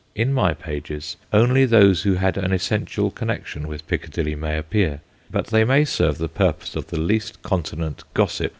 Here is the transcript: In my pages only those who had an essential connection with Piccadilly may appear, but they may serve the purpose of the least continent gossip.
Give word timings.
In 0.15 0.33
my 0.33 0.55
pages 0.55 1.15
only 1.31 1.63
those 1.63 2.01
who 2.01 2.13
had 2.15 2.35
an 2.35 2.51
essential 2.51 3.11
connection 3.11 3.67
with 3.67 3.87
Piccadilly 3.87 4.33
may 4.33 4.57
appear, 4.57 5.01
but 5.29 5.45
they 5.45 5.63
may 5.63 5.85
serve 5.85 6.17
the 6.17 6.27
purpose 6.27 6.75
of 6.75 6.87
the 6.87 6.99
least 6.99 7.43
continent 7.43 8.03
gossip. 8.15 8.49